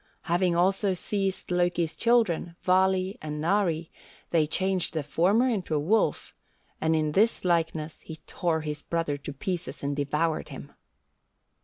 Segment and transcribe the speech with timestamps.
[0.23, 3.91] Having also seized Loki's children, Vali and Nari,
[4.31, 6.33] they changed the former into a wolf,
[6.81, 10.71] and in this likeness he tore his brother to pieces and devoured him.